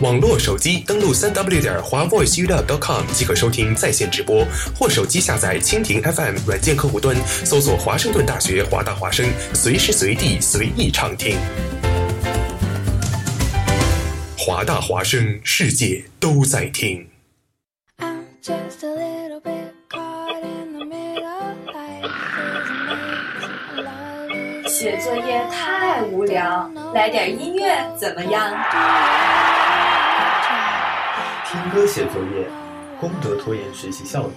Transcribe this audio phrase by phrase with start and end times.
[0.00, 4.44] 网络手机登录三 w 点华 voiceup.com 即可收听在线直播，
[4.76, 11.38] 或手机下载蜻蜓 FM 软件客户端，搜索华盛顿大学华大华声，随时随地随意畅听。
[14.36, 17.06] 华大华声，世界都在听。
[24.66, 28.52] 写作业太无聊，来点音乐怎么样？
[31.54, 32.48] 听歌写作业，
[33.00, 34.32] 功德拖延学习效率，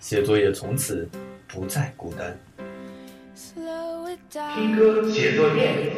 [0.00, 1.06] 写作业从此
[1.46, 2.34] 不再孤单。
[4.54, 5.92] 听歌写作业。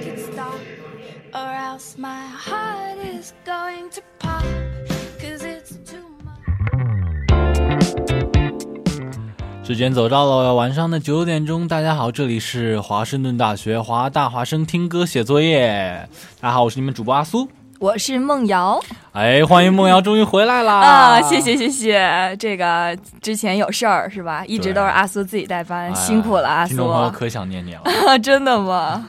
[9.62, 16.08] 时间走到了晚上的九点钟，大家好，这里是华盛顿大学华大华生听歌写作业。
[16.40, 17.48] 大家好，我是你们主播阿苏。
[17.78, 18.80] 我是梦瑶，
[19.12, 20.80] 哎，欢迎梦瑶终于回来啦！
[20.80, 24.42] 啊，谢谢谢谢，这个之前有事儿是吧？
[24.46, 26.68] 一直都是阿苏自己带班，辛苦了阿苏。
[26.70, 27.82] 听众朋友可想念你了，
[28.20, 29.06] 真的吗？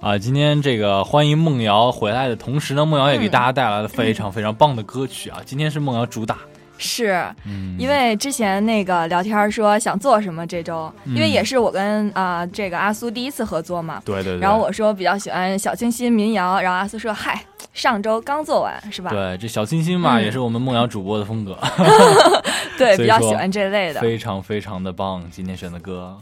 [0.00, 5.38] 啊，今天这个欢迎梦瑶回来的同时呢，梦瑶也给大家带来了非常非常棒的歌曲啊！
[5.46, 6.38] 今天是梦瑶主打。
[6.82, 7.24] 是，
[7.78, 14.40] 因为之前那个聊天说想做什么这周，因为也是我跟啊这个阿苏第一次合作嘛，对对对。
[14.40, 19.10] 然后我说比较喜欢小清新民谣，然后阿苏说嗨，上周刚做完是吧？
[19.10, 21.56] 对，这小清新嘛也是我们梦瑶主播的风格，
[22.76, 25.22] 对， 比较喜欢这类的，非常非常的棒。
[25.30, 26.18] 今天选的歌。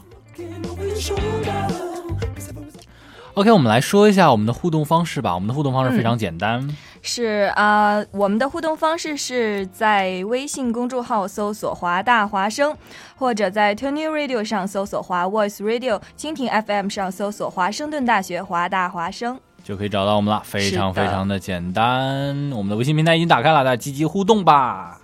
[3.33, 5.33] OK，我们来说一下我们的互动方式吧。
[5.33, 6.67] 我们的互动方式非常简单，
[7.03, 12.77] 是啊，我们的互动方式是在微信公众号搜索“华大华声”，
[13.17, 20.41] 或者在 Tune Radio 上搜索“华 Voice Radio”，蜻蜓 FM 上搜索“华盛顿大学华大华声”，就可以找到我们了。
[20.45, 24.99] 非常非常的简单，我们的微信平台已经打开了，大家积极互动吧。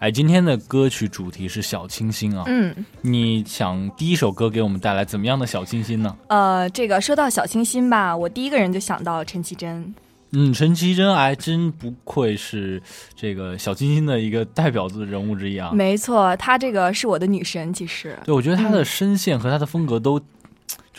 [0.00, 2.42] 哎，今天的歌曲主题是小清新啊。
[2.46, 6.16] 嗯，你想第一首歌给我们带来怎么样的小清新呢？
[6.28, 9.94] 呃，这个说到小清新吧，我第一个人就想到陈绮贞。
[10.32, 12.82] 嗯，陈绮贞还真不愧是
[13.14, 15.70] 这个小清新的一个代表的人物之一啊。
[15.74, 18.18] 没错，她这个是我的女神，其实。
[18.24, 20.18] 对，我觉得她的声线和她的风格都。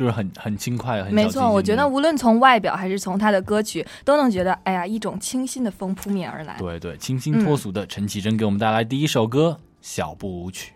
[0.02, 1.48] 就是很很轻快，很没错。
[1.48, 6.56] 我觉得无论从外表还是从他的歌曲，都能觉得，哎呀，一种清新的风扑面而来。
[6.58, 10.74] 对对，清新脱俗的陈绮贞给我们带来第一首歌《小步舞曲》。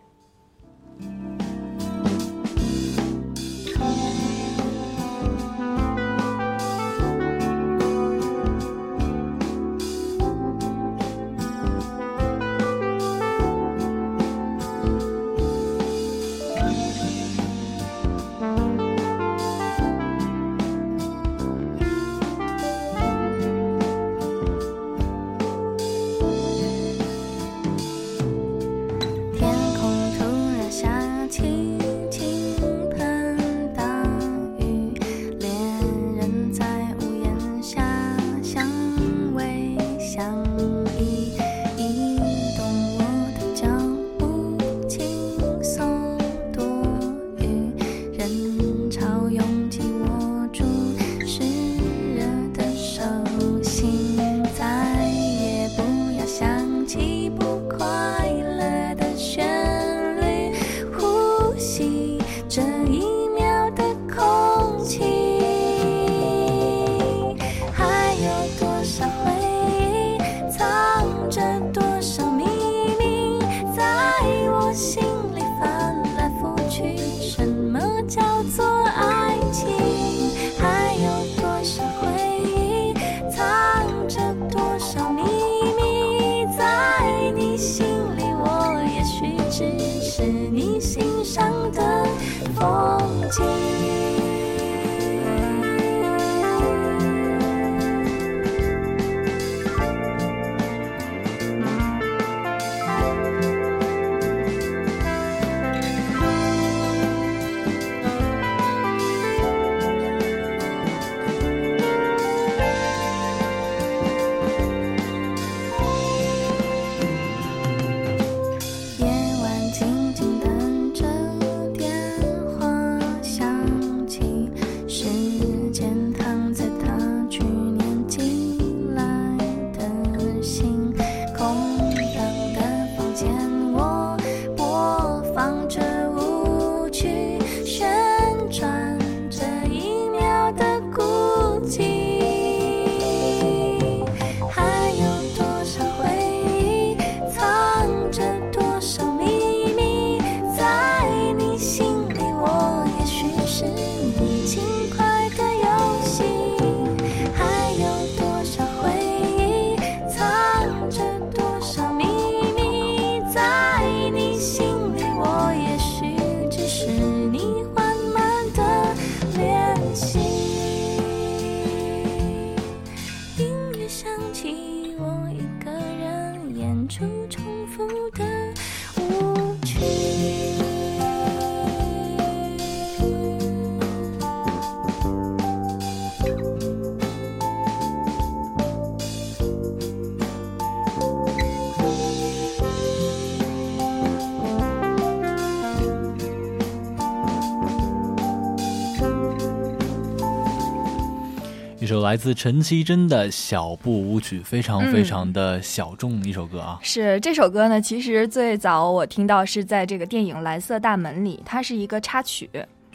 [202.06, 206.78] 来自陈绮贞的小步舞曲，非常非常的小众一首歌啊。
[206.84, 212.48] 是这首歌呢，其实最早我听到是在这个电影《蓝色大门》里，它是一个插曲。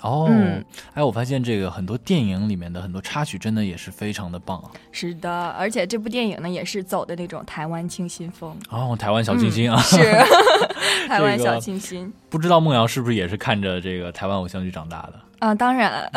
[0.02, 0.64] 哦，嗯
[0.94, 4.70] 哎，我发现这个很多电影里面的很多插曲真的也是非常的棒啊。
[4.92, 8.56] 是的，而且这部电影呢也是走的那种台湾清新风。
[8.70, 9.98] 哦，台湾小清新啊，是
[11.08, 12.10] 台湾小清新。
[12.28, 15.14] 不知道梦瑶是不是也是看着这个台湾偶像剧长大的？
[15.40, 16.08] 啊，当然，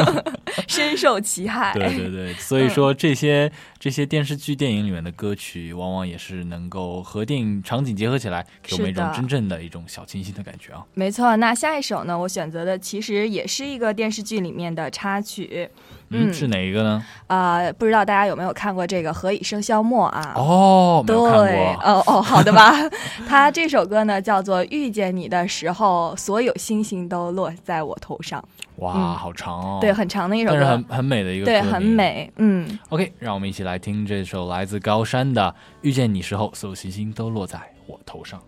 [0.68, 1.72] 深受其害。
[1.72, 10.84] 对对对，所以说这些、这些电视剧、电影里面的歌曲，往往也是能够和电影场景结合起来，给我们一种真正的一种小清新的感觉啊。
[10.94, 15.70] 没错，那下一首呢，我选择的其实也是一个电视剧里面的插曲。
[16.10, 17.04] 嗯，嗯是哪一个呢？
[17.26, 20.32] 啊、不知道大家有没有看过这个《何以笙箫默》啊？
[20.36, 21.16] 哦，对。
[21.16, 22.72] 哦哦，好的吧。
[23.28, 28.40] 他这首歌呢叫做《遇见你的时候，所有星星都落在我头上》。
[28.76, 29.78] 哇，嗯好长哦。
[29.80, 31.72] 对，很长的一首歌，但是很很美的一个对，歌对。
[31.72, 32.32] 很美。
[32.36, 35.42] 嗯，OK，让我们一起来听这首来自高山的
[35.82, 38.38] 《遇见你时候，所有星星都落在我头上》。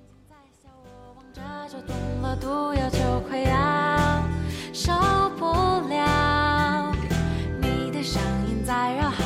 [1.32, 2.98] 这就动了毒药就
[3.28, 4.22] 溃疡，
[4.72, 4.92] 受
[5.38, 5.44] 不
[5.88, 6.25] 了。
[8.66, 9.25] 在绕海。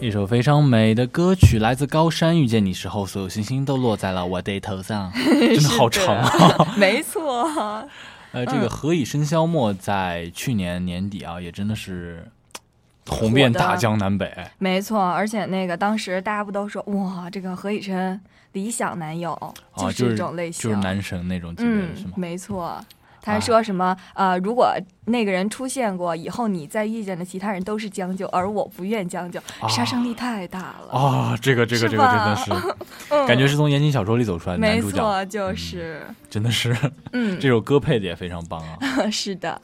[0.00, 2.40] 一首非常美的歌曲，来自高山。
[2.40, 6.74] 遇见你时候，所有星星都落在了我的头上， 真的好长啊！
[6.78, 7.44] 没错。
[8.30, 12.24] 呃，这个《何以笙箫默》在去年年底啊，也真的是
[13.08, 14.32] 红遍大江南北。
[14.58, 18.20] 没错，而且那个当时大家不都说哇，这个何以琛
[18.52, 22.12] 理想男友啊，就是这种类型，就是男神那种级别，嗯是吗，？
[22.14, 22.80] 没错。
[23.28, 30.98] 他还说什么、呃，如果那个人出现过以后，你再遇见的其他人都是将就，而我不愿将就，啊杀伤力太大了。
[30.98, 32.52] 啊，这个这个这个真的是，
[33.10, 36.74] 嗯感觉是从言情小说里走出来的男没主角，错，就是真的是
[37.12, 38.78] 嗯，这首歌配的也非常棒啊。
[39.12, 39.60] 是的。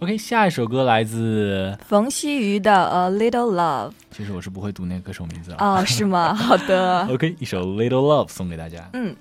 [0.00, 5.80] OK，下一首歌来自，冯曦妤的《A Little Love 其实我是不会读那个歌手名字》啊。
[5.80, 6.34] 哦，是吗？
[6.34, 8.86] 好的， OK，一首《Little Love》送给大家。
[8.92, 9.16] 嗯。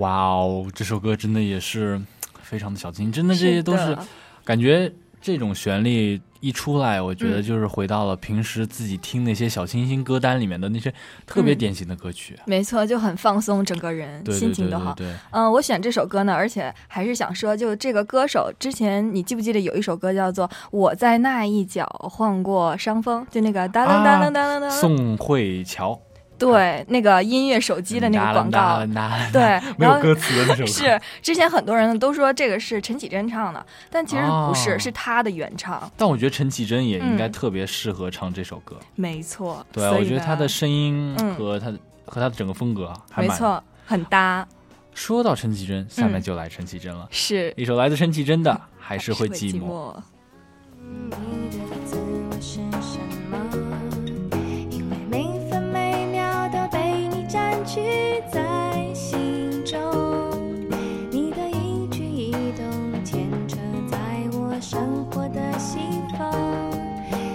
[0.00, 2.00] 哇哦，这首歌真的也是
[2.42, 3.96] 非常的小清新，真的这些都是
[4.44, 4.90] 感觉
[5.20, 10.90] 这种旋律一出来，我觉得嗯就是回到了平时自己听那些小清新歌单里面的那些
[11.26, 12.34] 特别嗯典型的歌曲。
[12.46, 14.94] 没错，就很放松，整个人心情都好。
[14.94, 26.00] 对对，嗯，我选这首歌呢，而且还是想说，就这个歌手之前，你记不记得有一首歌叫做《我在那一角患过伤风》，就那个哒噔哒噔哒噔哒，宋慧乔
[26.40, 28.78] 对，那个音乐手机的那个广告，
[29.30, 30.66] 对，没有歌词的那首歌。
[30.66, 35.92] 是之前很多人都说这个是陈绮贞唱的，但其实不是，哦是她的原唱。
[35.98, 38.76] 但我觉得陈绮贞也应该嗯特别适合唱这首歌。
[38.94, 43.30] 没错，对，我觉得她的声音嗯和她的、和她的整个风格啊还蛮。
[43.30, 44.48] 没错，很搭，
[44.94, 49.94] 说到陈绮贞，下面嗯就来陈绮贞了，是一首来自陈绮贞的《还是会寂寂寞》。
[50.82, 52.98] 你的自我是什
[53.30, 53.36] 么？
[54.70, 55.26] 因为
[57.70, 57.80] 你占据
[58.32, 59.78] 在心中，
[61.10, 62.64] 你的一举一动
[63.04, 63.56] 牵扯
[63.88, 63.96] 在
[64.32, 65.78] 我生活的西
[66.18, 66.28] 风。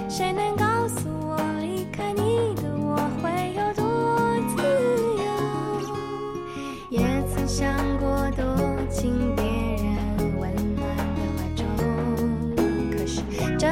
[0.10, 3.84] 谁能告诉我，离开你的我会有多
[4.58, 4.62] 自
[5.24, 5.26] 由？
[6.90, 7.00] 也
[7.34, 8.44] 曾想过躲
[8.90, 9.96] 进别人
[10.38, 11.64] 温暖的怀中，
[12.92, 13.22] 可是
[13.58, 13.68] 这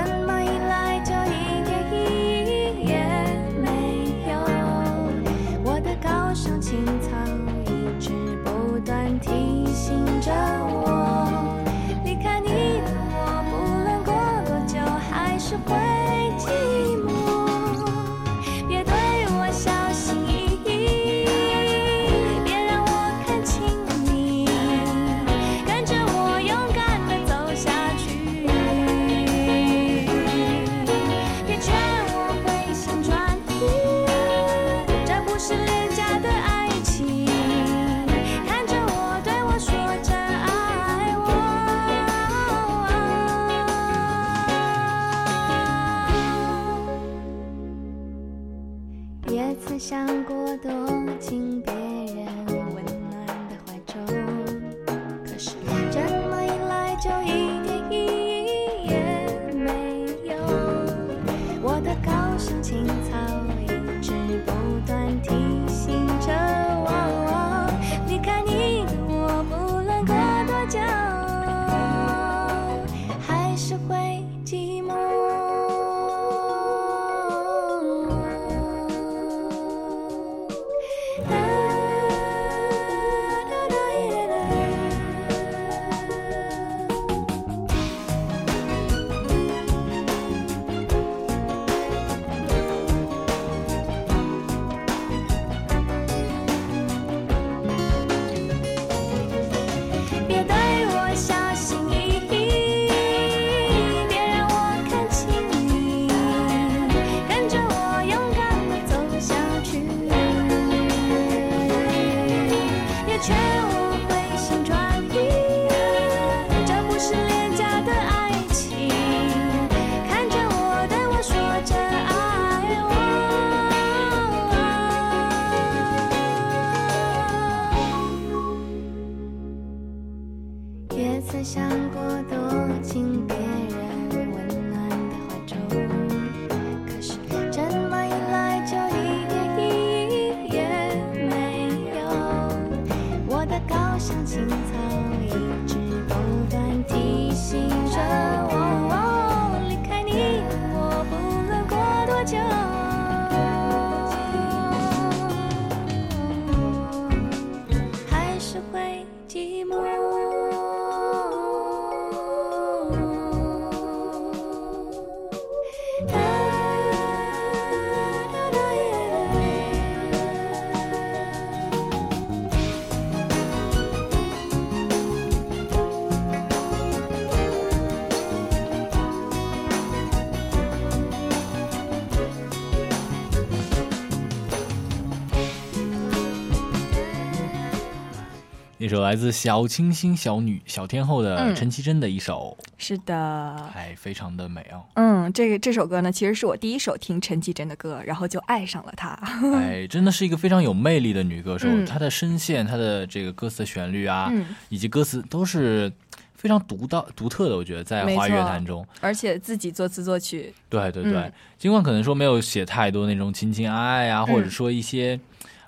[188.94, 194.84] 首来自小清新小女小天后的嗯陈绮贞的一首，是的，哎，非常的美哦。
[194.94, 199.18] 嗯，这个这首歌呢，其实是我第一首听陈绮贞的歌，然后就爱上了她。
[199.56, 205.92] 哎， 真的是一个非常有魅力的女歌手，嗯她的声线、她的这个歌词的旋律啊，嗯，以及歌词都是
[206.36, 215.20] 非常独到独特的，我觉得在华语乐坛中，而且自己作词作曲，对对对，嗯尽管可能说没有写太多那种情情爱爱啊，嗯或者说一些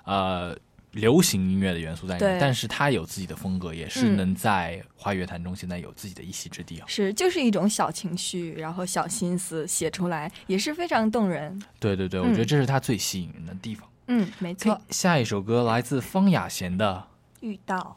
[0.04, 0.56] 呃
[0.96, 6.86] 流行音乐的元素在里面，但是他有自己的风格，也是嗯能在华语乐坛中现在有自己的一席之地啊。
[6.88, 11.62] 是就是一种小情绪，然后小心思写出来，也是非常动人。
[11.78, 13.88] 对对对，我觉得这是他最吸引人的地方。
[14.08, 17.06] 嗯，没错，下一首歌来自方雅贤的
[17.40, 17.96] 遇到。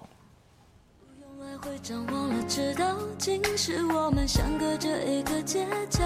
[1.22, 6.04] 用来回张望了，直到今时我们相隔着一个街角。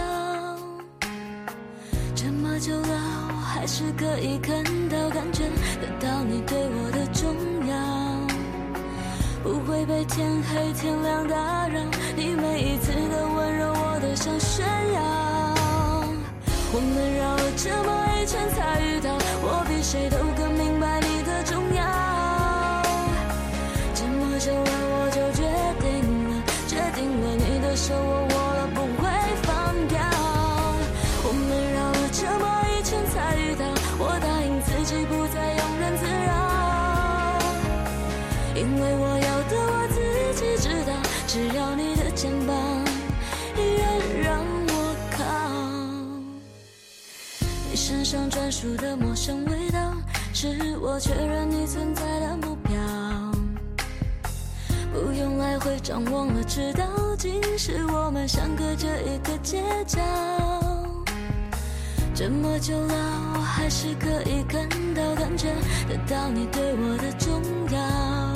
[2.16, 2.88] 这么久了，
[3.30, 5.44] 我还是可以看到、感觉
[5.82, 7.36] 得到你对我的重
[7.68, 7.76] 要，
[9.42, 11.82] 不会被天黑天亮打扰。
[12.16, 13.73] 你每一次的温柔，
[48.54, 49.80] 属的陌生味道，
[50.32, 52.72] 是我确认你存在的目标。
[54.94, 56.86] 不用来回张望了，直到
[57.18, 60.00] 今时我们相隔着一个街角。
[62.14, 62.94] 这么久了，
[63.36, 65.48] 我还是可以看到、感觉
[65.90, 68.34] 得到你对我的重要，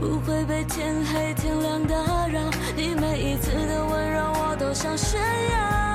[0.00, 2.40] 不会被天黑天亮打扰。
[2.76, 5.85] 你每一次的温柔，我都想炫耀。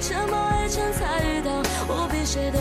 [0.00, 2.58] 我们绕了这么一圈才遇到，我比谁都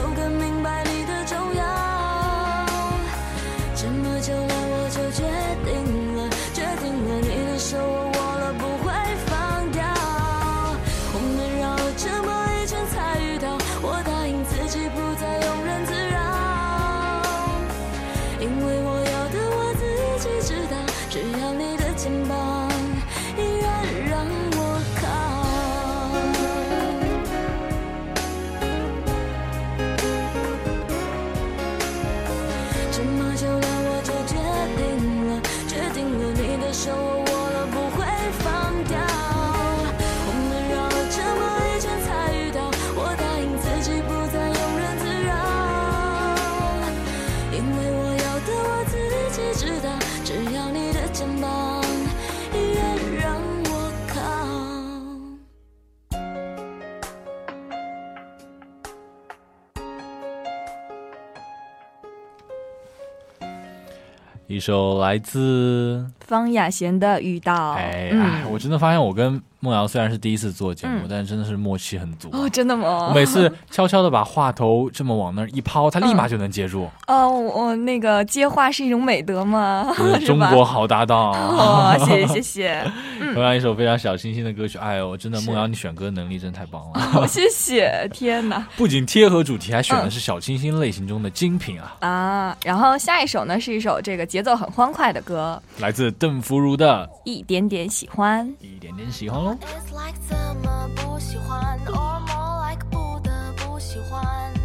[64.50, 72.30] 一首来自方雅贤的《遇到》，哎、我真的发现我跟梦瑶虽然是第一次做节目，嗯但是真的是默契很足。
[72.32, 73.08] 哦，真的吗？
[73.10, 76.90] 我每次悄悄的把话头这么往那儿一抛，他立嗯马就能接住。
[77.08, 79.94] 哦，我那个接话是一种美德吗？
[80.26, 81.34] 中国好搭档。
[81.34, 82.92] 哦，谢谢谢谢，
[83.34, 88.66] 同样一首非常小清新的歌曲，哎呦，真的梦瑶你选歌能力真太棒了，哦， 谢谢，天哪！
[88.78, 91.98] 不仅贴合主题，还选嗯的是小清新类型中的精品啊！
[92.00, 98.48] 啊，然后下一首呢是一首这个节奏很欢快的歌，来自邓福如的《一点点喜欢》。
[98.62, 101.80] 一点点喜欢 it's like 怎么不喜欢。
[101.88, 104.59] Or more like 不得不喜欢。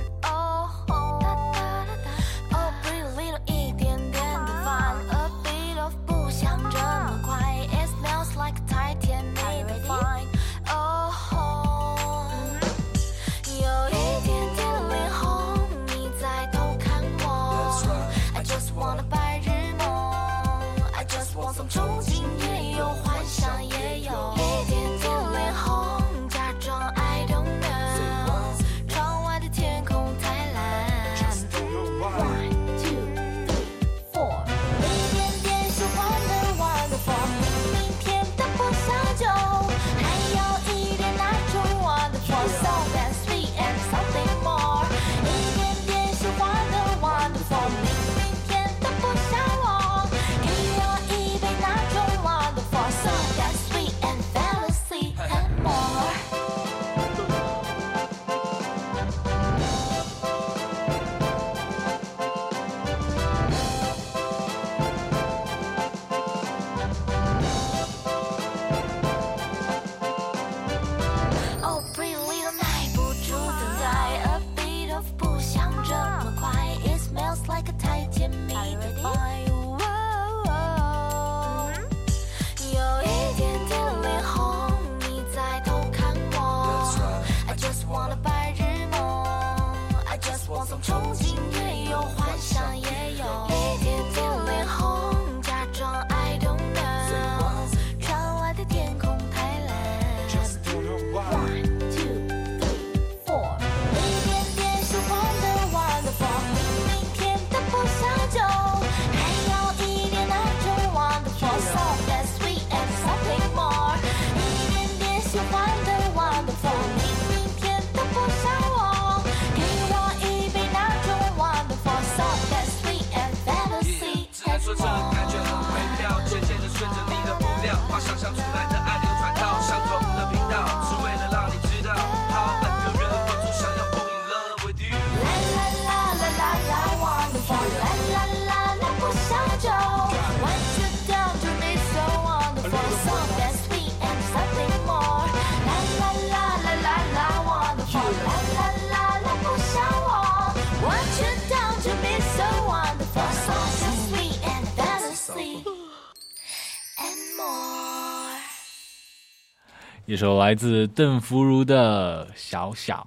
[160.25, 163.07] 首来自邓福如的《小小。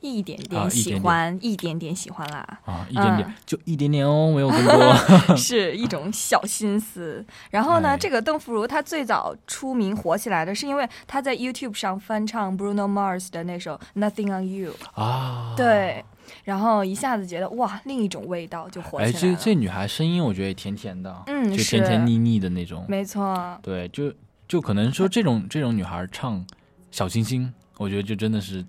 [0.00, 0.60] 一点点。
[0.60, 0.96] 啊一点点。
[0.96, 3.34] 喜欢，一点点喜欢啦》啊，一点点，嗯。
[3.46, 4.92] 就一点点哦，没有更多。
[5.38, 7.24] 是一种小心思。
[7.50, 7.96] 然后呢，哎。
[7.96, 16.04] 这个邓福如她最早出名火起来的是因为她在 YouTube 上翻唱 Bruno Mars 的那首《Nothing on You》，啊，对，
[16.42, 19.38] 然后一下子觉得哇，另一种味道就火哎，起来了。
[19.38, 22.84] 这这女孩声音我觉得也甜甜的，嗯就甜甜腻腻的那种。
[22.88, 24.12] 没错，对，就
[24.48, 26.44] 就可能说这种这种女孩唱
[26.90, 28.64] 小星星，我觉得就真的是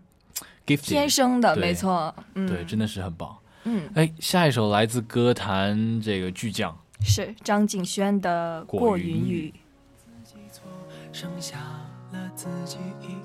[0.66, 3.36] 天生的，没错，嗯，对，真的是很棒。
[3.64, 9.54] 嗯，哎，下一首来自歌坛这个巨匠，是张敬轩的《过过云雨云雨》。
[11.12, 11.58] 剩下
[12.12, 13.16] 了自己一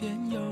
[0.00, 0.49] 边有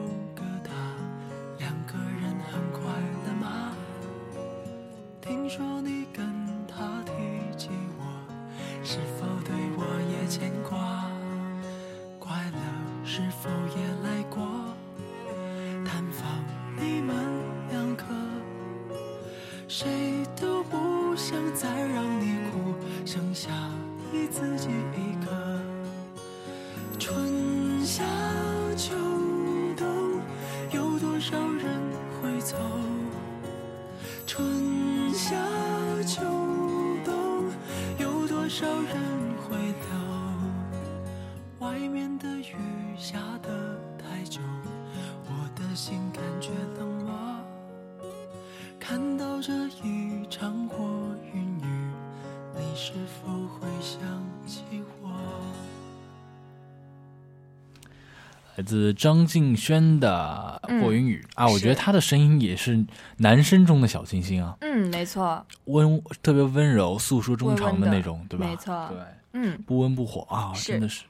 [58.59, 62.85] 来自张敬轩的《过云雨》啊，我觉得他的声音也是
[63.19, 68.45] 男生中的小清新啊，嗯，没错，温特别温柔，诉说衷肠的那种，对吧？
[68.45, 68.89] 没错。
[68.91, 68.99] 对，
[69.35, 71.05] 嗯，不温不火啊，真的是。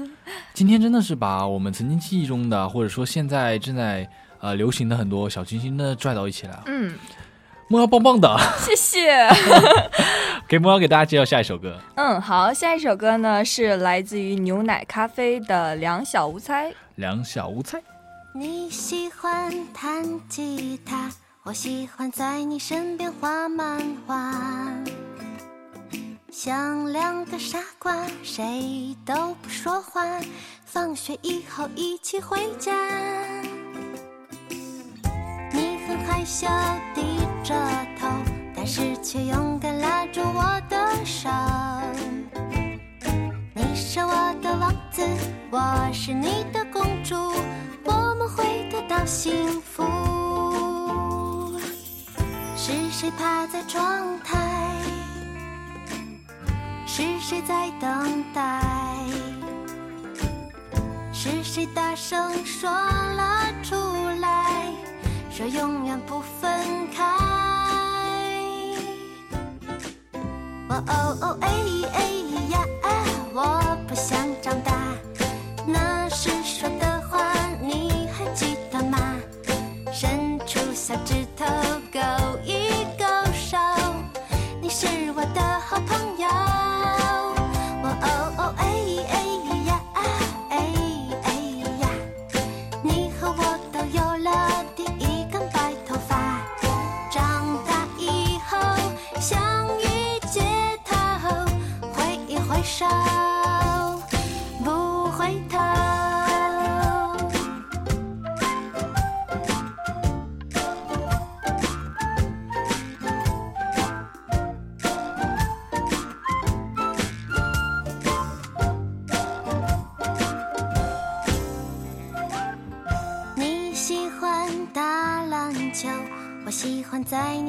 [0.52, 4.06] 今天真的是把我们曾经记忆中的，或者说现在正在
[4.38, 6.64] 呃流行的很多小清新的拽到一起来了。
[6.66, 6.98] 嗯，
[7.68, 9.26] 梦瑶棒棒的， 谢谢。
[10.50, 11.78] 给梦瑶给大家介绍下一首歌。
[11.94, 16.70] 嗯，好，下一首歌呢是来自于牛奶咖啡的《两小无猜》。
[16.96, 17.80] 两小无猜，
[18.34, 21.08] 你喜欢弹吉他，
[21.44, 24.34] 我喜欢在你身边画漫画，
[26.32, 30.04] 像两个傻瓜，谁都不说话。
[30.64, 32.72] 放学以后一起回家，
[35.52, 36.48] 你很害羞
[36.92, 37.54] 低着
[39.02, 41.28] 却勇敢拉住我的手。
[43.54, 45.02] 你是我的王子，
[45.50, 47.14] 我是你的公主，
[47.84, 49.82] 我们会得到幸福。
[52.56, 54.76] 是谁趴在窗台？
[56.86, 58.60] 是谁在等待？
[61.10, 63.74] 是谁大声说了出
[64.20, 64.74] 来？
[65.30, 66.60] 说永远不分
[66.94, 67.29] 开。
[70.70, 71.48] 哦哦哦哎
[71.94, 72.02] 哎
[72.50, 72.88] 呀，啊
[73.34, 74.72] 我不想长大。
[75.66, 78.96] 那时说的话你还记得吗？
[79.92, 81.26] 伸出小指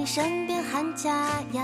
[0.01, 1.11] 你身边喊加
[1.51, 1.61] 油。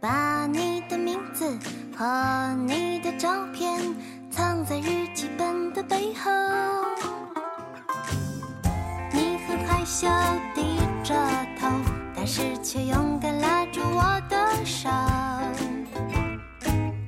[0.00, 1.56] 把你的名字
[1.96, 3.80] 和你的照片
[4.28, 6.28] 藏在日记本的背后。
[9.12, 10.08] 你很害羞
[10.52, 11.14] 低着
[11.60, 11.68] 头，
[12.16, 14.88] 但是却勇敢拉住我的手。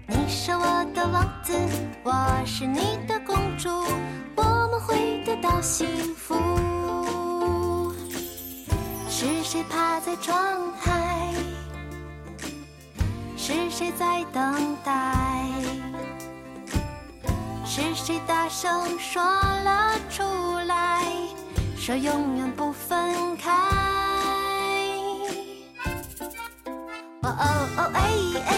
[0.06, 1.52] 你是我的王子，
[2.04, 3.68] 我是你的公主，
[4.36, 6.21] 我们会得到幸福。
[9.52, 11.34] 谁趴在窗台？
[13.36, 15.12] 是谁在等待？
[17.66, 20.22] 是谁大声说了出
[20.66, 21.04] 来？
[21.76, 23.52] 说永远不分开。
[27.20, 28.10] 哦哦哦哎
[28.46, 28.56] 哎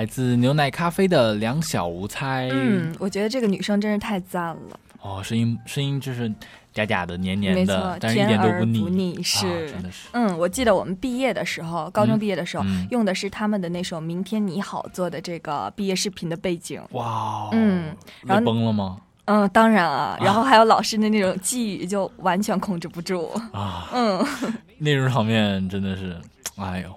[0.00, 2.48] 来自牛奶咖啡的两小无猜。
[2.50, 6.26] 嗯，我觉得这个女生真是太赞了，哦，声音声音就是
[6.74, 9.70] 嗲嗲的、黏黏的，，但是一点都不腻，啊是。
[9.70, 10.08] 真的是。
[10.12, 16.80] 嗯，我记得我们毕业的时候，高中毕业的时候，嗯用的是他们的那首《明天你好》做的这个毕业视频的背景。
[16.92, 19.02] 哇哦，嗯然泪后崩了吗？
[19.26, 23.30] 嗯，当然啊，然后还有老师的那种寄语，就完全控制不住。
[23.52, 24.26] 啊，嗯，
[24.78, 26.16] 那种场面真的是，
[26.56, 26.88] 哎呦，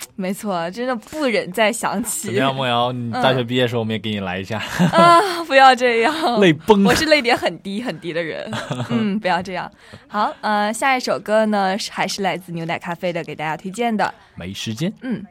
[0.16, 2.44] 没错，真的不忍再想起怎起么。
[2.44, 2.92] 样，梦瑶？
[2.92, 4.58] 你大学毕业的时候，我们也给你来一下，
[4.92, 6.84] 啊，不要这样， 泪崩。
[6.84, 8.50] 我是泪点很低很低的人。
[8.90, 9.70] 嗯，不要这样。
[10.08, 14.12] 好，呃，下一首歌呢，是还是来自牛奶咖啡的，给大家推荐的。
[14.34, 14.92] 没时间。
[15.02, 15.24] 嗯，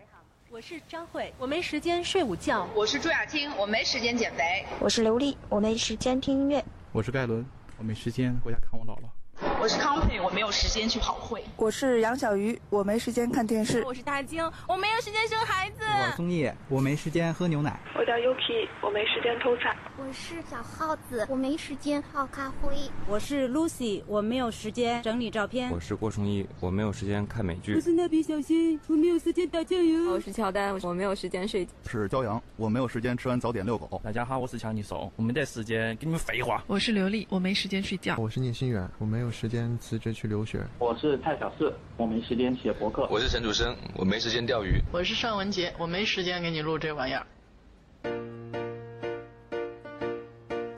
[0.50, 2.68] 我是张慧，我没时间睡午觉。
[2.76, 4.66] 我是朱雅青，我没时间减肥。
[4.80, 6.64] 我是刘丽，我没时间听音乐。
[6.92, 7.46] 我是盖伦，
[7.78, 9.49] 我没时间回家看我姥姥。
[9.62, 11.44] 我是康佩，我没有时间去跑会。
[11.58, 13.84] 我是杨小鱼，我没时间看电视。
[13.84, 15.80] 我是大晶，我没有时间生孩子。
[15.82, 17.78] 我是松叶，我没时间喝牛奶。
[17.94, 19.76] 我叫 Yuki，我没时间偷菜。
[19.98, 22.90] 我是小耗子，我没时间泡咖啡。
[23.06, 25.70] 我是 Lucy，我没有时间整理照片。
[25.72, 27.76] 我是郭崇义，我没有时间看美剧。
[27.76, 30.14] 我是蜡笔小新，我没有时间打酱油。
[30.14, 31.72] 我是乔丹，我没有时间睡觉。
[31.86, 34.00] 是骄阳，我没有时间吃完早点遛狗。
[34.02, 36.64] 大家好，我是强尼手，我没得时间跟你们废话。
[36.66, 38.16] 我是刘丽，我没时间睡觉。
[38.18, 40.60] 我是聂心远，我没有时间辞职去留学。
[40.78, 43.08] 我是蔡小四，我没时间写博客。
[43.12, 44.80] 我是陈楚生，我没时间钓鱼。
[44.94, 47.26] 我是尚文杰，我没时间给你录这玩意儿。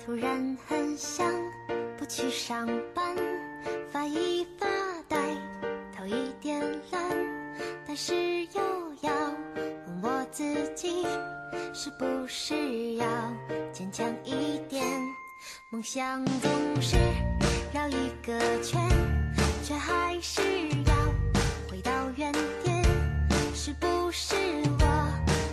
[0.03, 1.31] 突然很想
[1.97, 3.15] 不去上班，
[3.91, 4.65] 发一发
[5.07, 5.17] 呆，
[5.95, 6.59] 头一点
[6.91, 7.01] 懒，
[7.85, 8.13] 但是
[8.45, 8.61] 又
[9.01, 9.11] 要
[9.55, 10.43] 问我自
[10.73, 11.05] 己，
[11.73, 13.05] 是不是要
[13.71, 14.83] 坚强一点？
[15.71, 16.97] 梦想总是
[17.73, 18.81] 绕一个圈，
[19.63, 20.41] 却还是
[20.85, 20.93] 要
[21.69, 22.29] 回到原
[22.63, 22.83] 点，
[23.55, 24.35] 是不是
[24.79, 24.85] 我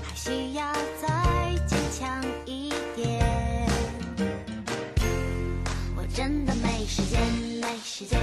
[0.02, 3.24] 还需要再坚强一点？
[5.96, 7.20] 我真的没时间，
[7.60, 8.18] 没时间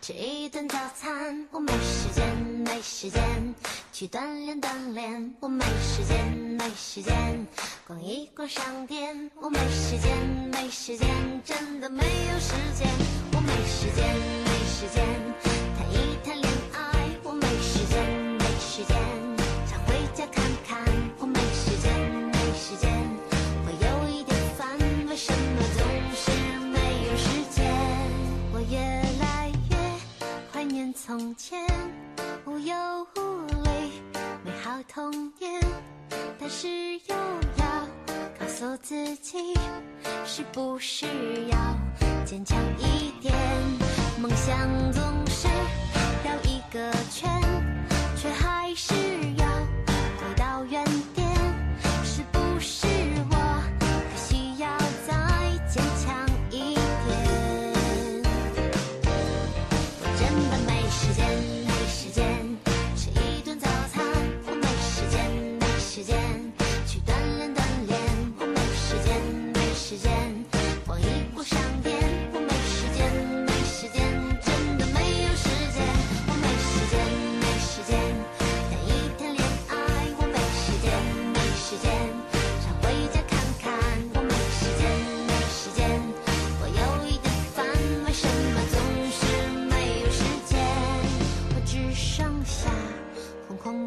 [0.00, 3.54] 吃一顿早餐，我没时间，没时间
[3.92, 6.26] 去锻炼锻炼，我没时间，
[6.58, 7.46] 没时间
[7.86, 10.16] 逛一逛商店，我没时间，
[10.50, 11.08] 没时间，
[11.44, 12.88] 真的没有时间，
[13.80, 14.04] 时间，
[14.44, 15.06] 没时间
[15.76, 16.82] 谈一谈恋爱，
[17.22, 18.04] 我没时间，
[18.36, 18.96] 没时间
[19.66, 20.84] 想回家看看，
[21.20, 22.90] 我没时间，没时间
[23.64, 24.76] 会有一点烦，
[25.08, 26.32] 为什么总是
[26.72, 27.62] 没有时间？
[28.52, 28.80] 我越
[29.20, 29.76] 来越
[30.52, 31.64] 怀念从前，
[32.46, 32.74] 无忧
[33.14, 34.02] 无虑，
[34.44, 35.62] 美好童年，
[36.36, 37.14] 但是又
[37.58, 37.86] 要
[38.58, 39.54] 做自己，
[40.24, 41.06] 是不是
[41.48, 41.56] 要
[42.24, 43.32] 坚强一点？
[44.20, 45.46] 梦想总是
[46.24, 47.30] 绕一个圈，
[48.16, 48.92] 却还是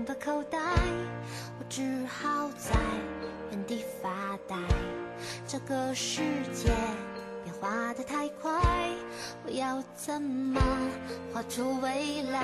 [0.05, 0.57] 的口袋，
[1.59, 2.75] 我只好在
[3.51, 4.55] 原地发呆。
[5.47, 6.21] 这个世
[6.53, 6.71] 界
[7.43, 8.51] 变化的太快，
[9.45, 10.59] 我要怎么
[11.33, 12.39] 画出未来？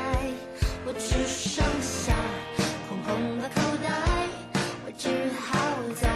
[0.85, 2.13] 我只剩下
[2.87, 3.89] 空空的口袋，
[4.85, 5.57] 我只好
[5.99, 6.06] 在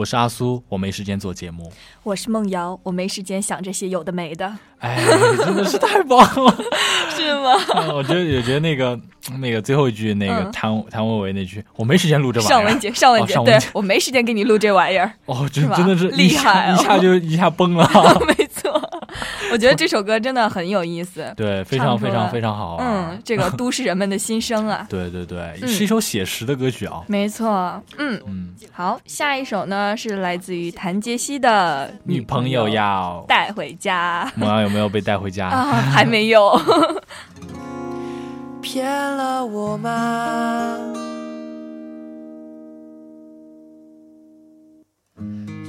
[0.00, 1.70] 我是阿苏，我没时间做节目。
[2.02, 4.50] 我是梦瑶，我没时间想这些有的没的。
[4.78, 4.98] 哎，
[5.44, 6.56] 真的是太棒了，
[7.14, 7.52] 是吗？
[7.76, 8.98] 嗯我觉得，我觉得那个
[9.38, 12.54] 那个最后一句，那个嗯谭谭维维那句，我没时间录这玩意儿。
[12.54, 15.12] 尚雯婕，尚雯婕，对我没时间给你录这玩意儿。
[15.26, 17.86] 哦，真真的是厉害哦一下就一下崩了。
[18.26, 18.72] 没错，
[19.52, 21.30] 我觉得这首歌真的很有意思。
[21.36, 23.10] 对，非常非常非常好啊。
[23.12, 24.86] 嗯，这个 都市人们的心声啊。
[24.88, 27.02] 对对对，嗯是一首写实的歌曲啊。
[27.06, 27.50] 没错，
[27.98, 35.48] 嗯嗯，好，下一首呢是来自于谭杰希的《女朋友要带回家》萌瑶有没有被带回家？
[35.48, 36.58] 啊，还没有。
[38.60, 38.86] 骗
[39.16, 40.76] 了我吗？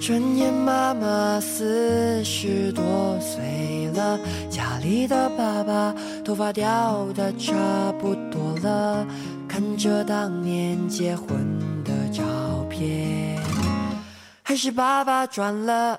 [0.01, 2.83] 转眼妈妈四十多
[3.19, 4.19] 岁了，
[4.49, 5.93] 家里的爸爸
[6.25, 7.53] 头发掉的差
[7.99, 9.05] 不多了，
[9.47, 11.37] 看着当年结婚
[11.83, 12.23] 的照
[12.67, 13.30] 片，
[14.51, 15.97] 还是爸爸赚了。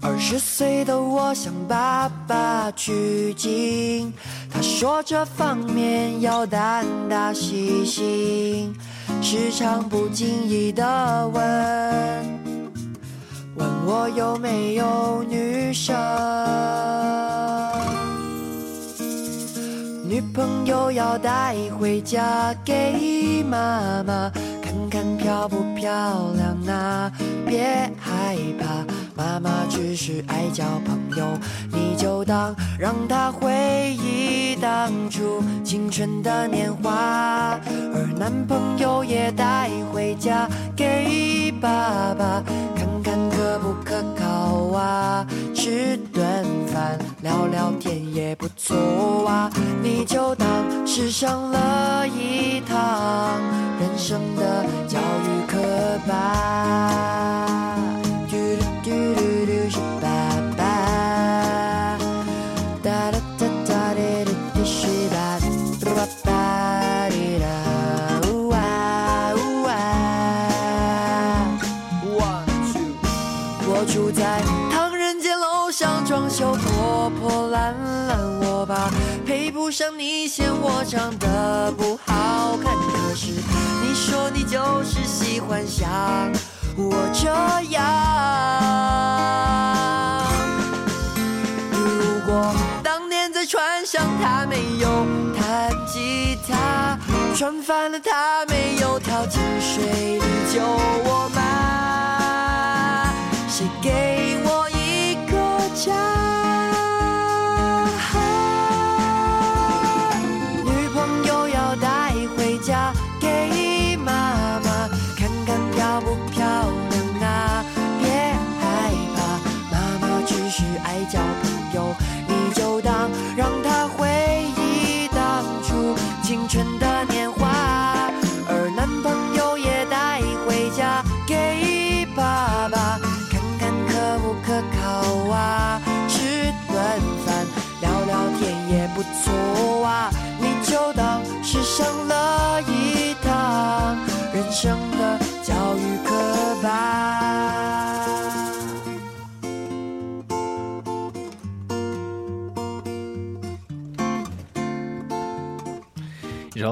[0.00, 4.12] 二十岁的我向爸爸取经，
[4.48, 8.72] 他说这方面要胆大细心，
[9.20, 11.42] 时常不经意的问，
[13.56, 15.96] 问我有没有女生。
[20.08, 24.30] 女朋友要带回家给妈妈
[25.28, 27.12] 漂不漂亮啊，
[27.46, 27.62] 别
[28.00, 28.82] 害怕。
[29.14, 31.26] 妈妈只是爱交朋友，
[31.70, 37.60] 你就当让她回忆当初青春的年华。
[37.92, 42.42] 而男朋友也带回家给爸爸
[44.16, 49.50] 烤哇，吃顿饭聊聊天也不错啊。
[49.82, 50.46] 你就当
[50.86, 53.40] 是上了一堂
[53.80, 55.58] 人生的教育课
[56.06, 57.47] 吧。
[79.70, 82.74] 上你，嫌我长得不好看。
[82.74, 83.32] 可是
[83.82, 85.88] 你说你就是喜欢像
[86.76, 87.28] 我这
[87.70, 87.82] 样。
[91.72, 95.06] 如果当年在船上他没有
[95.36, 96.98] 弹吉他，
[97.34, 103.12] 船翻了他没有跳进水里救我吗？
[103.48, 105.36] 谁给我一个
[105.74, 105.92] 家？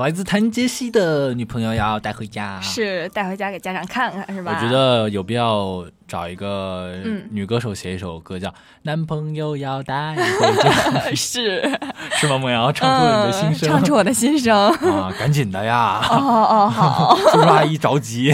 [0.07, 4.53] 来自谭杰希的女朋友要带回家，是带回家给家长看看，是吧？
[4.55, 8.49] 我觉得有必要找一个嗯女歌手写一首歌，叫
[8.83, 10.23] 《男朋友要带回
[10.63, 10.71] 家》，
[11.17, 11.61] 是
[12.13, 12.39] 是吗？
[12.39, 14.57] 梦瑶唱出了你的心声，嗯唱出我的心声。
[14.95, 16.07] 啊，赶紧的呀！
[16.09, 18.33] 哦哦，好， 叔叔阿姨着急。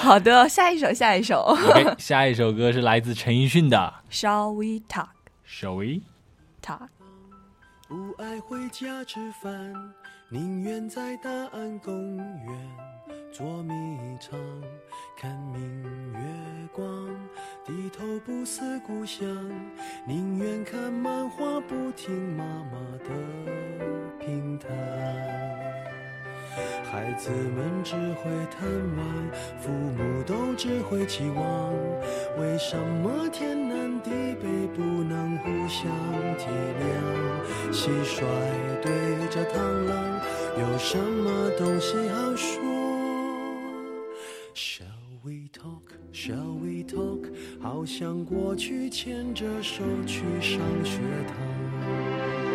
[0.00, 1.40] 好的，下一首，下一首。
[1.40, 5.08] OK，下一首歌是来自陈奕迅的 Shall we talk?
[5.46, 6.00] 《Shall We
[6.64, 6.88] talk？
[7.88, 9.52] 不爱回家吃饭，
[10.28, 12.58] 宁愿在大安公园
[13.32, 13.72] 捉迷
[14.18, 14.36] 藏，
[15.16, 16.84] 看明月光，
[17.64, 19.24] 低头不思故乡，
[20.04, 23.10] 宁愿看漫画，不听妈妈的
[24.18, 25.65] 评弹。
[26.90, 29.30] 孩子们只会贪玩，
[29.60, 31.72] 父母都只会期望。
[32.38, 35.90] 为什么天南地北不能互相
[36.36, 36.46] 体
[36.80, 37.72] 谅？
[37.72, 38.22] 蟋蟀
[38.82, 38.90] 对
[39.28, 40.20] 着螳螂，
[40.58, 42.62] 有什么东西好说
[44.54, 44.84] ？Shall
[45.22, 45.92] we talk?
[46.12, 47.30] Shall we talk?
[47.60, 52.45] 好像过去牵着手去上学堂。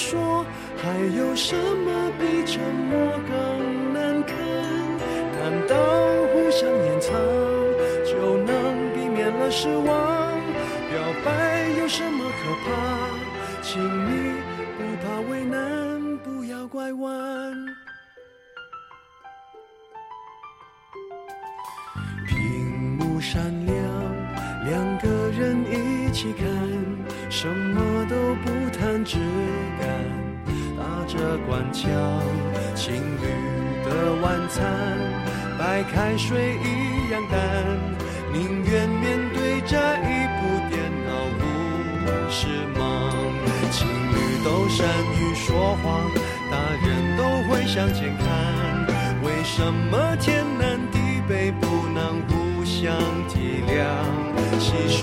[0.00, 0.46] 说，
[0.80, 2.58] 还有什么比沉
[2.90, 4.34] 默更难堪？
[5.38, 5.76] 难道
[6.32, 7.12] 互相掩藏
[8.06, 8.54] 就能
[8.94, 9.84] 避免了失望？
[10.90, 12.70] 表白有什么可怕？
[13.60, 14.40] 请你
[14.78, 17.54] 不怕为难，不要拐弯。
[22.26, 23.76] 屏幕闪亮，
[24.64, 26.46] 两个人一起看，
[27.28, 28.48] 什么都不
[28.78, 29.18] 谈，只
[31.10, 31.90] 着关腔。
[32.76, 33.26] 情侣
[33.84, 34.62] 的晚餐，
[35.58, 37.38] 白开水一样淡，
[38.32, 40.40] 宁愿面对这一部
[40.70, 42.46] 电脑无事
[42.78, 42.80] 忙。
[43.72, 44.86] 情侣都善
[45.16, 46.08] 于说谎，
[46.50, 46.56] 大
[46.86, 48.26] 人都会向前看。
[49.22, 50.98] 为什么天南地
[51.28, 52.96] 北不能互相
[53.28, 53.82] 体谅？
[54.60, 55.02] 蟋蟀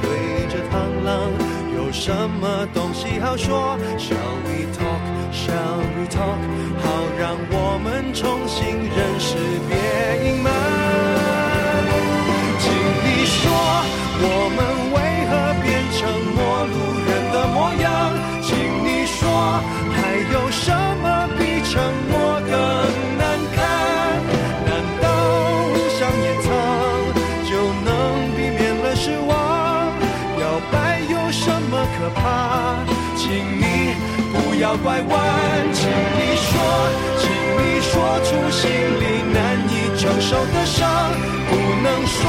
[0.00, 1.30] 对着螳螂，
[1.76, 5.11] 有什么东西好说？Shall we talk？
[5.32, 6.38] Shall we talk？
[6.82, 6.84] 好
[7.18, 9.34] 让我们重新认识，
[9.66, 9.74] 别
[10.28, 10.52] 隐瞒。
[12.60, 13.50] 请你说，
[14.20, 14.60] 我们
[14.92, 14.96] 为
[15.28, 15.66] 何变
[15.96, 16.00] 成
[16.36, 16.74] 陌路
[17.08, 18.12] 人的模样？
[18.42, 18.52] 请
[18.84, 19.24] 你说，
[19.90, 19.96] 还
[20.32, 20.68] 有什
[21.02, 21.04] 么
[21.38, 21.80] 比成
[34.78, 35.12] 拐弯，
[35.72, 36.52] 请你说，
[37.18, 37.92] 请你说
[38.24, 40.88] 出心里难以承受的伤，
[41.48, 41.52] 不
[41.82, 42.20] 能说，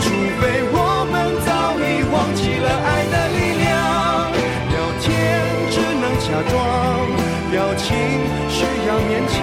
[0.00, 0.04] 除
[0.40, 1.14] 非我们
[1.44, 3.68] 早已忘记了爱的力量。
[4.70, 5.04] 聊天
[5.70, 6.52] 只能假装，
[7.50, 7.84] 表情
[8.48, 9.36] 需要勉强，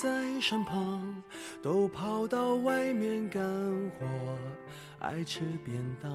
[0.00, 0.08] 在
[0.40, 1.02] 身旁，
[1.60, 3.42] 都跑到外面干
[3.98, 4.06] 活，
[5.00, 6.12] 爱吃便当。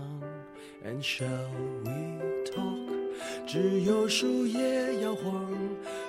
[0.86, 1.50] And shall
[1.84, 2.94] we talk？
[3.46, 5.52] 只有树叶摇晃，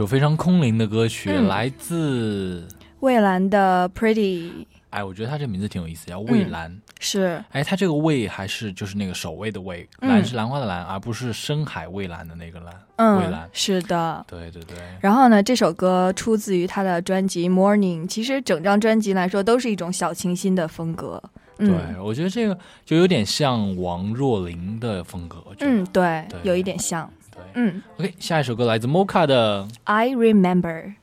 [0.00, 2.66] 首非常空灵的歌曲，嗯来自
[3.00, 6.74] 蔚蓝的 Pretty 哎，我觉得他这名字挺有意思，叫蔚蓝。
[6.98, 12.74] 是哎，他这个蔚还是就是那个守卫的卫，嗯蓝是兰花的蓝，而不是深海蔚蓝的那个蓝。
[12.96, 14.24] 嗯蔚嗯蓝，是的。
[14.26, 14.78] 对对对。
[15.02, 21.22] 然后呢，这首歌出自于他的专辑《Morning》，其实整张专辑来说都是一种小清新的风格。
[21.58, 25.44] 嗯对，我觉得这个就有点像王若琳的风格。
[25.58, 27.06] 嗯，对，对有一点像。
[27.49, 30.93] 对，嗯 OK，下一首歌来自 Mocha 的，I remember。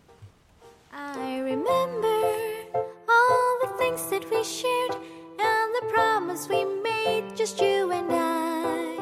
[0.90, 2.20] I remember
[3.06, 4.96] all the things that we shared
[5.38, 8.98] and the promise we made, just you and I.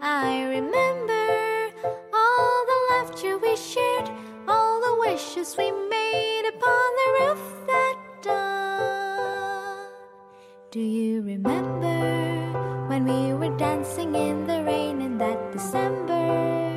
[0.00, 1.72] I remember
[2.12, 4.10] all the laughter we shared,
[4.46, 9.88] all the wishes we made upon the roof that dawn.
[10.70, 16.67] Do you remember when we were dancing in the rain in that December?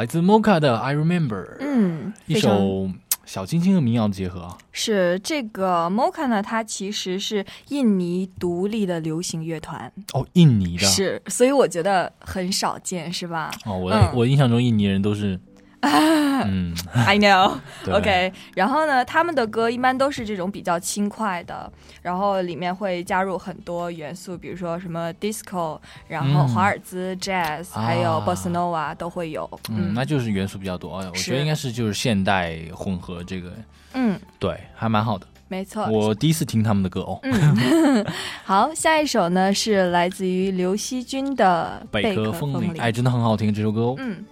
[0.00, 2.90] 来自 Mocha 的 I Remember，嗯，一首
[3.26, 4.56] 小清新和民谣的结合啊。
[4.72, 10.86] 是这个 Mocha 呢，它其实是印尼独立的流行乐团，哦，印尼的。
[10.86, 13.50] 是，所以我觉得很少见，是吧？
[13.66, 15.38] 哦，我、嗯我印象中印尼人都是，
[15.82, 17.58] 嗯，I know
[17.90, 21.70] OK，然后呢，他们的歌一般都是这种比较轻快的，
[22.02, 25.78] 然后里面会加入很多元素，比如说什么 disco，
[26.08, 29.48] 然后嗯华尔兹、jazz，还有啊 bossa nova 都会有。
[29.70, 30.98] 嗯，那就是元素比较多。
[30.98, 33.52] 哎我觉得应该是就是现代混合这个，
[33.94, 35.26] 嗯，对，还蛮好的。
[35.48, 35.86] 没错。
[35.88, 37.18] 我第一次听他们的歌哦。
[37.22, 38.04] 嗯，
[38.44, 42.74] 好，下一首呢是来自于刘惜君的《贝壳壳风铃，铃》。
[42.80, 43.94] 哎，真的很好听这首歌哦。
[43.98, 44.24] 嗯。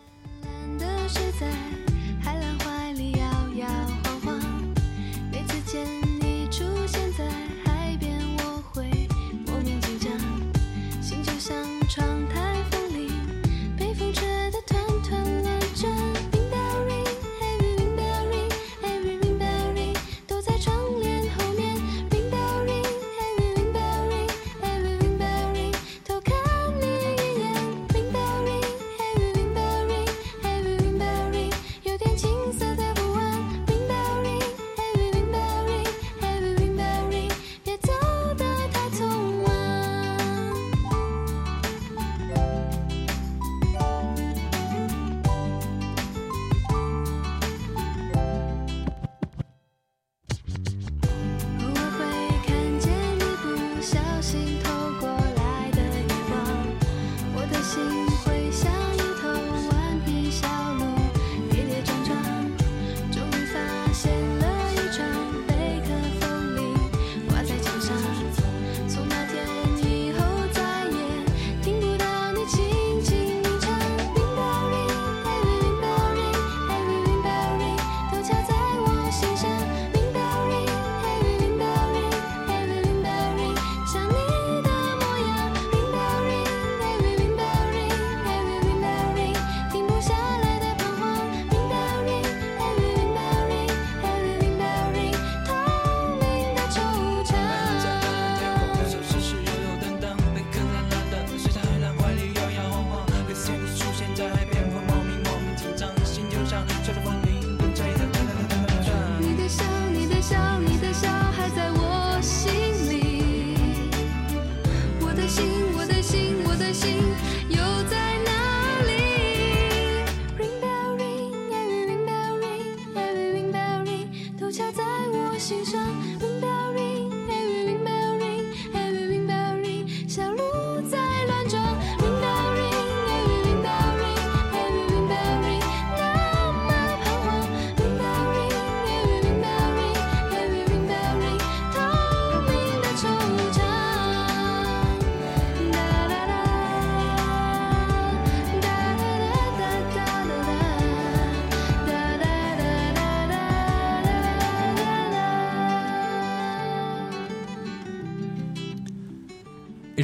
[1.08, 1.67] 是在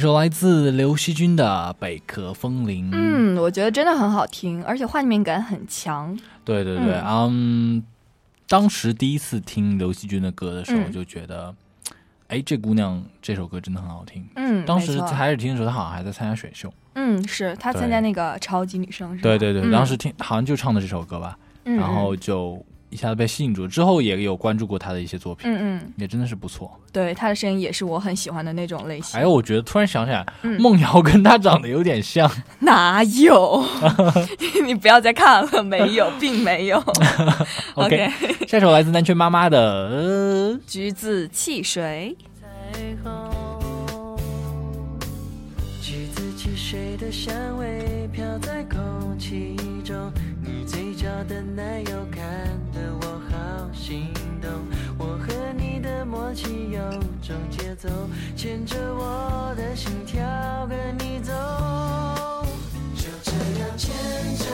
[0.05, 2.91] 首来自刘惜君的《贝壳风铃》。
[2.93, 6.15] 嗯，我觉得真的很好听，而且画面感很强。
[6.43, 7.81] 对对对，嗯，
[8.47, 11.51] 当时第一次听刘惜君的歌的时候，嗯就觉得，
[12.27, 14.23] 哎、这姑娘这首歌真的很好听。
[14.35, 16.71] 嗯当时开始听的时候，她好像还在参加选秀。
[16.93, 19.23] 嗯，是她参加那个超级女声是吧？
[19.23, 23.67] 对对对，嗯当时听好像就唱的这首歌吧，嗯然后就一下子被吸引住。
[23.67, 26.71] 之后也有关注过他的一些作品，嗯嗯，也真的是不错。
[26.91, 29.19] 对他的声音也是我很喜欢的那种类型。
[29.19, 32.29] 哎，我觉得突然想起来，嗯梦瑶跟他长得有点像。
[32.59, 33.63] 哪有？
[34.65, 36.81] 你不要再看了，没有，并没有。
[37.75, 38.09] OK，
[38.47, 42.15] 下首来自南拳妈妈的、呃、橘子汽水。
[45.81, 50.11] 橘子汽水的香味飘在空气中，
[50.41, 52.64] 你嘴角的奶油看得我好
[53.85, 54.11] 心
[54.41, 54.49] 动。
[54.97, 56.79] 我和你的默契有
[57.21, 57.87] 种节奏，
[58.35, 60.25] 牵着我的心跳
[60.67, 61.31] 跟你走。
[62.95, 63.93] 就这样牵
[64.39, 64.45] 着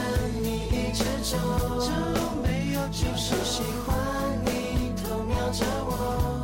[0.41, 1.37] 你一直走，
[1.79, 1.89] 这
[2.43, 3.95] 没有就是喜欢
[4.43, 6.40] 你，偷瞄着我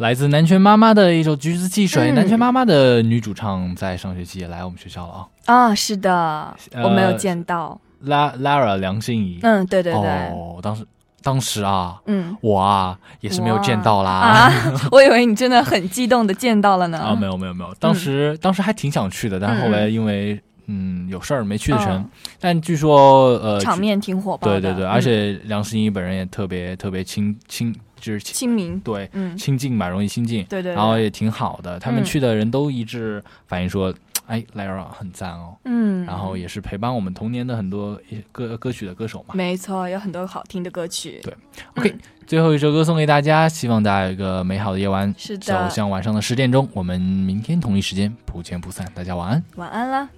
[0.00, 2.04] 来自南拳妈妈的一首《橘子汽水》。
[2.12, 5.28] 嗯南拳妈妈的女主唱在上学期也来我们学校了啊。
[5.44, 7.78] 啊，是的，呃我没有见到。
[8.04, 10.00] 拉 Lara 梁心颐，嗯，对对对。
[10.30, 10.86] 哦，当时
[11.22, 14.10] 当时啊，嗯，我啊也是没有见到啦。
[14.10, 14.52] 啊，
[14.90, 16.98] 我以为你真的很激动的见到了呢。
[16.98, 21.88] 啊，没有没有没有，当时、当时还挺想去的，但是后来因为嗯有事儿没去成。
[21.90, 22.08] 嗯
[22.42, 24.58] 但据说呃场面挺火爆的。
[24.62, 31.78] 对对对，嗯而且梁心颐本人也特别特别亲亲，就是亲亲民，对，嗯亲近嘛，容易亲近，对对对然后也挺好的。
[31.78, 33.94] 他们嗯去的人都一致反映说，
[34.26, 38.00] 哎，Lara 很赞哦，嗯然后也是陪伴我们童年的很多
[38.32, 39.34] 歌歌曲的歌手嘛。
[39.34, 41.20] 没错，有很多好听的歌曲。
[41.22, 41.34] 对
[41.76, 41.94] ，OK，、
[42.26, 45.12] 最后一首歌送给大家，希望大家有一个美好的夜晚。
[45.18, 48.86] 是的走向晚上的十点钟，我们明天同一时间不见不散。
[48.94, 49.44] 大家晚安。
[49.56, 50.08] 晚安啦。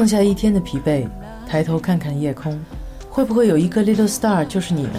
[0.00, 1.06] 放下一天的疲惫，
[1.46, 2.58] 抬头看看夜空，
[3.10, 4.98] 会不会有一个 little star 就是你呢？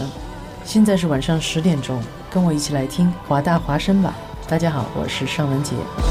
[0.63, 1.99] 现在是晚上十点钟，
[2.29, 4.13] 跟我一起来听华大华声吧。
[4.47, 6.11] 大家好，我是尚雯婕。